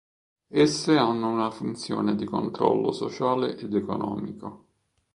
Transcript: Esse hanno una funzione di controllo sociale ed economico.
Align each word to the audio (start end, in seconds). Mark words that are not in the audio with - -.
Esse 0.49 0.97
hanno 0.97 1.29
una 1.29 1.51
funzione 1.51 2.15
di 2.15 2.25
controllo 2.25 2.91
sociale 2.91 3.55
ed 3.55 3.75
economico. 3.75 4.65